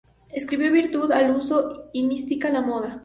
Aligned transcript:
Escribió 0.31 0.71
"Virtud 0.71 1.11
al 1.11 1.29
uso 1.29 1.91
y 1.93 2.01
mística 2.07 2.47
a 2.47 2.51
la 2.51 2.61
moda. 2.63 2.99